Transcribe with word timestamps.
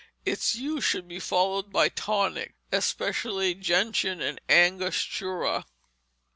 _Its 0.25 0.55
use 0.55 0.83
should 0.83 1.07
be 1.07 1.19
followed 1.19 1.71
by 1.71 1.87
tonics, 1.87 2.55
especially 2.71 3.53
gentian 3.53 4.19
and 4.19 4.41
angostura. 4.49 5.63